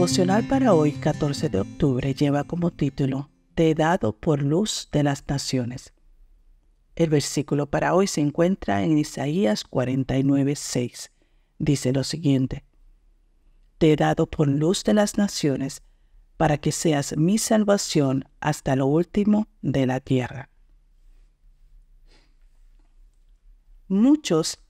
devocional 0.00 0.48
para 0.48 0.72
hoy, 0.72 0.92
14 0.92 1.50
de 1.50 1.60
octubre, 1.60 2.14
lleva 2.14 2.44
como 2.44 2.70
título 2.70 3.28
Te 3.54 3.68
he 3.68 3.74
dado 3.74 4.16
por 4.16 4.40
luz 4.40 4.88
de 4.92 5.02
las 5.02 5.28
naciones. 5.28 5.92
El 6.96 7.10
versículo 7.10 7.68
para 7.68 7.92
hoy 7.94 8.06
se 8.06 8.22
encuentra 8.22 8.82
en 8.82 8.96
Isaías 8.96 9.62
49, 9.62 10.56
6. 10.56 11.12
Dice 11.58 11.92
lo 11.92 12.02
siguiente, 12.02 12.64
Te 13.76 13.92
he 13.92 13.96
dado 13.96 14.26
por 14.26 14.48
luz 14.48 14.84
de 14.84 14.94
las 14.94 15.18
naciones, 15.18 15.82
para 16.38 16.56
que 16.56 16.72
seas 16.72 17.14
mi 17.18 17.36
salvación 17.36 18.24
hasta 18.40 18.76
lo 18.76 18.86
último 18.86 19.48
de 19.60 19.84
la 19.84 20.00
tierra. 20.00 20.48
Muchos 23.86 24.60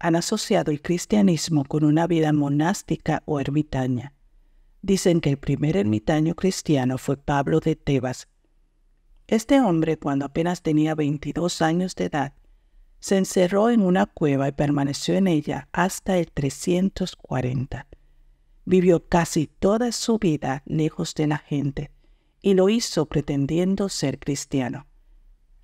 han 0.00 0.16
asociado 0.16 0.72
el 0.72 0.82
cristianismo 0.82 1.64
con 1.64 1.84
una 1.84 2.08
vida 2.08 2.32
monástica 2.32 3.22
o 3.24 3.38
ermitaña. 3.38 4.14
Dicen 4.82 5.20
que 5.20 5.30
el 5.30 5.38
primer 5.38 5.76
ermitaño 5.76 6.34
cristiano 6.34 6.96
fue 6.96 7.16
Pablo 7.16 7.60
de 7.60 7.76
Tebas. 7.76 8.28
Este 9.26 9.60
hombre, 9.60 9.98
cuando 9.98 10.24
apenas 10.24 10.62
tenía 10.62 10.94
22 10.94 11.62
años 11.62 11.94
de 11.94 12.06
edad, 12.06 12.34
se 12.98 13.16
encerró 13.16 13.70
en 13.70 13.82
una 13.82 14.06
cueva 14.06 14.48
y 14.48 14.52
permaneció 14.52 15.14
en 15.14 15.26
ella 15.26 15.68
hasta 15.72 16.18
el 16.18 16.30
340. 16.32 17.86
Vivió 18.64 19.06
casi 19.06 19.46
toda 19.46 19.92
su 19.92 20.18
vida 20.18 20.62
lejos 20.66 21.14
de 21.14 21.26
la 21.26 21.38
gente 21.38 21.90
y 22.42 22.54
lo 22.54 22.68
hizo 22.68 23.06
pretendiendo 23.06 23.88
ser 23.88 24.18
cristiano. 24.18 24.86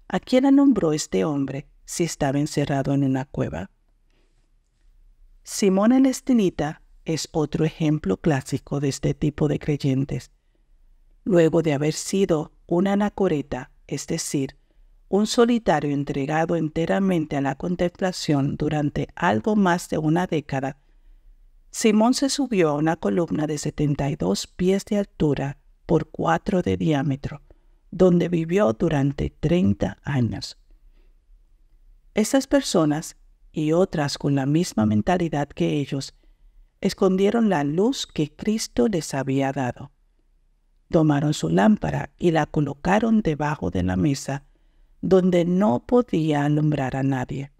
¿A 0.08 0.20
quién 0.20 0.44
nombró 0.54 0.92
este 0.92 1.24
hombre 1.24 1.66
si 1.84 2.04
estaba 2.04 2.38
encerrado 2.38 2.94
en 2.94 3.04
una 3.04 3.24
cueva? 3.24 3.70
Simón 5.42 5.92
el 5.92 6.06
Estilita 6.06 6.82
es 7.06 7.28
otro 7.32 7.64
ejemplo 7.64 8.18
clásico 8.18 8.80
de 8.80 8.88
este 8.88 9.14
tipo 9.14 9.48
de 9.48 9.58
creyentes. 9.58 10.30
Luego 11.24 11.62
de 11.62 11.72
haber 11.72 11.94
sido 11.94 12.52
un 12.66 12.86
anacoreta, 12.88 13.70
es 13.86 14.06
decir, 14.06 14.56
un 15.08 15.26
solitario 15.26 15.92
entregado 15.92 16.56
enteramente 16.56 17.36
a 17.36 17.40
la 17.40 17.54
contemplación 17.54 18.56
durante 18.56 19.08
algo 19.14 19.56
más 19.56 19.88
de 19.88 19.98
una 19.98 20.26
década, 20.26 20.78
Simón 21.70 22.14
se 22.14 22.28
subió 22.28 22.70
a 22.70 22.74
una 22.74 22.96
columna 22.96 23.46
de 23.46 23.58
72 23.58 24.46
pies 24.46 24.84
de 24.86 24.98
altura 24.98 25.58
por 25.84 26.08
4 26.10 26.62
de 26.62 26.76
diámetro, 26.76 27.42
donde 27.90 28.28
vivió 28.28 28.72
durante 28.72 29.30
30 29.30 29.98
años. 30.02 30.58
Esas 32.14 32.46
personas 32.46 33.16
y 33.52 33.72
otras 33.72 34.18
con 34.18 34.34
la 34.34 34.46
misma 34.46 34.86
mentalidad 34.86 35.48
que 35.48 35.78
ellos 35.78 36.14
escondieron 36.86 37.48
la 37.48 37.64
luz 37.64 38.06
que 38.06 38.30
Cristo 38.34 38.88
les 38.88 39.14
había 39.14 39.52
dado. 39.52 39.90
Tomaron 40.90 41.34
su 41.34 41.48
lámpara 41.48 42.10
y 42.18 42.30
la 42.30 42.46
colocaron 42.46 43.22
debajo 43.22 43.70
de 43.70 43.82
la 43.82 43.96
mesa, 43.96 44.44
donde 45.00 45.44
no 45.44 45.84
podía 45.86 46.44
alumbrar 46.44 46.96
a 46.96 47.02
nadie. 47.02 47.52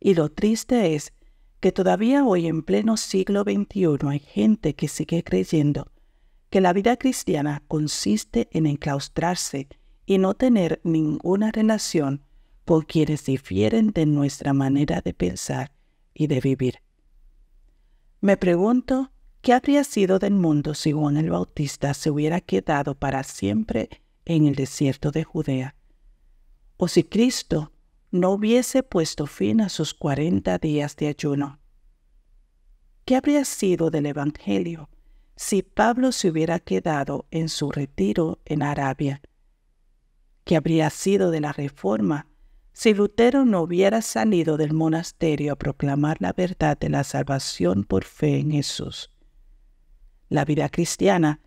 Y 0.00 0.14
lo 0.14 0.30
triste 0.30 0.94
es 0.94 1.12
que 1.60 1.72
todavía 1.72 2.24
hoy 2.24 2.46
en 2.46 2.62
pleno 2.62 2.96
siglo 2.96 3.42
XXI 3.42 4.08
hay 4.08 4.18
gente 4.18 4.74
que 4.74 4.88
sigue 4.88 5.24
creyendo 5.24 5.90
que 6.50 6.60
la 6.60 6.72
vida 6.72 6.96
cristiana 6.96 7.62
consiste 7.68 8.48
en 8.52 8.66
enclaustrarse 8.66 9.68
y 10.06 10.18
no 10.18 10.34
tener 10.34 10.80
ninguna 10.84 11.50
relación 11.50 12.22
con 12.64 12.82
quienes 12.82 13.24
difieren 13.24 13.90
de 13.90 14.06
nuestra 14.06 14.52
manera 14.52 15.00
de 15.00 15.14
pensar 15.14 15.72
y 16.12 16.26
de 16.26 16.40
vivir. 16.40 16.80
Me 18.24 18.38
pregunto 18.38 19.12
qué 19.42 19.52
habría 19.52 19.84
sido 19.84 20.18
del 20.18 20.32
mundo 20.32 20.72
si 20.72 20.92
Juan 20.92 21.18
el 21.18 21.28
Bautista 21.28 21.92
se 21.92 22.10
hubiera 22.10 22.40
quedado 22.40 22.94
para 22.94 23.22
siempre 23.22 23.90
en 24.24 24.46
el 24.46 24.54
desierto 24.54 25.10
de 25.10 25.24
Judea, 25.24 25.76
o 26.78 26.88
si 26.88 27.04
Cristo 27.04 27.72
no 28.10 28.30
hubiese 28.30 28.82
puesto 28.82 29.26
fin 29.26 29.60
a 29.60 29.68
sus 29.68 29.92
cuarenta 29.92 30.56
días 30.56 30.96
de 30.96 31.08
ayuno. 31.08 31.60
¿Qué 33.04 33.16
habría 33.16 33.44
sido 33.44 33.90
del 33.90 34.06
Evangelio 34.06 34.88
si 35.36 35.60
Pablo 35.60 36.10
se 36.10 36.30
hubiera 36.30 36.60
quedado 36.60 37.26
en 37.30 37.50
su 37.50 37.72
retiro 37.72 38.40
en 38.46 38.62
Arabia? 38.62 39.20
¿Qué 40.44 40.56
habría 40.56 40.88
sido 40.88 41.30
de 41.30 41.42
la 41.42 41.52
reforma 41.52 42.26
si 42.74 42.92
Lutero 42.92 43.44
no 43.44 43.62
hubiera 43.62 44.02
salido 44.02 44.56
del 44.56 44.72
monasterio 44.72 45.52
a 45.52 45.56
proclamar 45.56 46.16
la 46.20 46.32
verdad 46.32 46.76
de 46.76 46.88
la 46.88 47.04
salvación 47.04 47.84
por 47.84 48.04
fe 48.04 48.40
en 48.40 48.50
Jesús. 48.50 49.12
La 50.28 50.44
vida 50.44 50.68
cristiana 50.68 51.40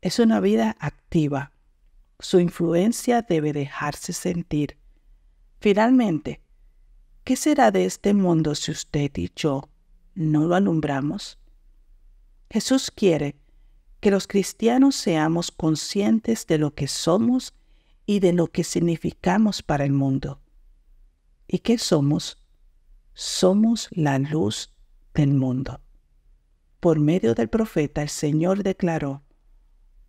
es 0.00 0.18
una 0.18 0.40
vida 0.40 0.76
activa. 0.80 1.52
Su 2.18 2.40
influencia 2.40 3.20
debe 3.20 3.52
dejarse 3.52 4.14
sentir. 4.14 4.78
Finalmente, 5.60 6.40
¿qué 7.24 7.36
será 7.36 7.70
de 7.70 7.84
este 7.84 8.14
mundo 8.14 8.54
si 8.54 8.70
usted 8.70 9.10
y 9.16 9.30
yo 9.36 9.68
no 10.14 10.46
lo 10.46 10.54
alumbramos? 10.54 11.38
Jesús 12.48 12.90
quiere 12.90 13.36
que 14.00 14.10
los 14.10 14.26
cristianos 14.26 14.96
seamos 14.96 15.50
conscientes 15.50 16.46
de 16.46 16.56
lo 16.56 16.74
que 16.74 16.88
somos 16.88 17.52
y 18.06 18.20
de 18.20 18.32
lo 18.32 18.46
que 18.46 18.64
significamos 18.64 19.62
para 19.62 19.84
el 19.84 19.92
mundo. 19.92 20.40
¿Y 21.52 21.58
qué 21.58 21.78
somos? 21.78 22.40
Somos 23.12 23.88
la 23.90 24.20
luz 24.20 24.72
del 25.14 25.34
mundo. 25.34 25.80
Por 26.78 27.00
medio 27.00 27.34
del 27.34 27.48
profeta 27.48 28.02
el 28.02 28.08
Señor 28.08 28.62
declaró, 28.62 29.24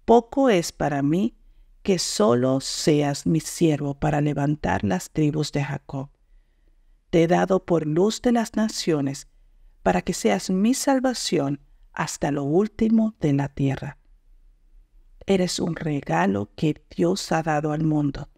Poco 0.06 0.52
es 0.52 0.72
para 0.72 1.02
mí 1.02 1.35
que 1.81 1.97
solo 1.97 2.59
seas 2.62 3.25
mi 3.25 3.40
siervo 3.40 4.00
para 4.00 4.22
levantar 4.22 4.84
las 4.84 5.09
tribus 5.09 5.52
de 5.52 5.63
Jacob. 5.63 6.12
Te 7.09 7.24
he 7.24 7.28
dado 7.28 7.66
por 7.66 7.88
luz 7.88 8.22
de 8.22 8.34
las 8.34 8.56
naciones, 8.56 9.28
para 9.81 10.03
que 10.03 10.13
seas 10.13 10.52
mi 10.52 10.75
salvación 10.75 11.59
hasta 11.91 12.29
lo 12.29 12.44
último 12.44 13.16
de 13.19 13.34
la 13.34 13.50
tierra. 13.50 13.97
Eres 15.25 15.58
un 15.58 15.75
regalo 15.75 16.52
que 16.56 16.85
Dios 16.96 17.31
ha 17.31 17.41
dado 17.41 17.72
al 17.72 17.84
mundo. 17.84 18.29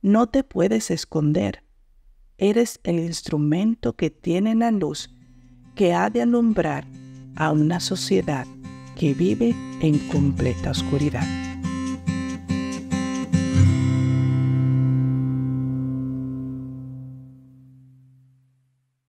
No 0.00 0.30
te 0.30 0.42
puedes 0.42 0.90
esconder 0.90 1.63
eres 2.38 2.80
el 2.84 2.98
instrumento 2.98 3.94
que 3.94 4.10
tiene 4.10 4.54
la 4.54 4.70
luz 4.70 5.10
que 5.74 5.94
ha 5.94 6.10
de 6.10 6.22
alumbrar 6.22 6.86
a 7.36 7.52
una 7.52 7.80
sociedad 7.80 8.46
que 8.98 9.14
vive 9.14 9.54
en 9.80 9.98
completa 10.08 10.70
oscuridad. 10.70 11.53